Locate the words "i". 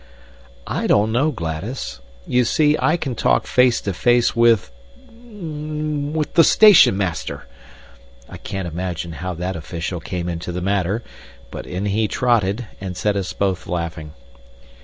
0.65-0.87, 2.79-2.97, 8.27-8.37